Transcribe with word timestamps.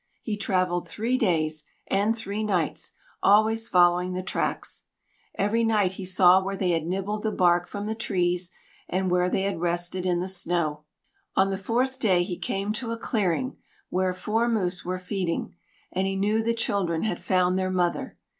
He 0.23 0.35
travelled 0.35 0.89
three 0.89 1.15
days 1.15 1.63
and 1.85 2.17
three 2.17 2.43
nights, 2.43 2.93
always 3.21 3.69
following 3.69 4.13
the 4.13 4.23
tracks. 4.23 4.85
Every 5.35 5.63
night, 5.63 5.91
he 5.91 6.05
saw 6.05 6.41
where 6.43 6.57
they 6.57 6.71
had 6.71 6.87
nibbled 6.87 7.21
the 7.21 7.29
bark 7.29 7.67
from 7.67 7.85
the 7.85 7.93
trees 7.93 8.51
and 8.89 9.11
where 9.11 9.29
they 9.29 9.43
had 9.43 9.59
rested 9.61 10.07
in 10.07 10.19
the 10.19 10.27
snow. 10.27 10.85
On 11.35 11.51
the 11.51 11.55
fourth 11.55 11.99
day 11.99 12.23
he 12.23 12.39
came 12.39 12.73
to 12.73 12.91
a 12.91 12.97
clearing 12.97 13.57
where 13.89 14.11
four 14.11 14.49
moose 14.49 14.83
were 14.83 14.97
feeding, 14.97 15.53
and 15.91 16.07
he 16.07 16.15
knew 16.15 16.41
the 16.41 16.55
children 16.55 17.03
had 17.03 17.19
found 17.19 17.59
their 17.59 17.69
mother. 17.69 18.17